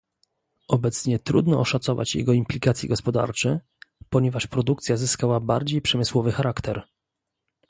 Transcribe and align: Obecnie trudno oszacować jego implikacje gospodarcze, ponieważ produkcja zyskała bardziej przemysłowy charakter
Obecnie 0.67 1.19
trudno 1.19 1.59
oszacować 1.59 2.15
jego 2.15 2.33
implikacje 2.33 2.89
gospodarcze, 2.89 3.59
ponieważ 4.09 4.47
produkcja 4.47 4.97
zyskała 4.97 5.39
bardziej 5.39 5.81
przemysłowy 5.81 6.31
charakter 6.31 6.83